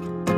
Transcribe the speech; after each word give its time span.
Bye. 0.00 0.33